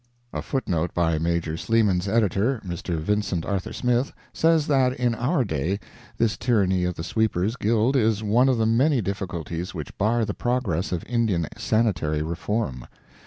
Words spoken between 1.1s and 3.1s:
Major Sleeman's editor, Mr.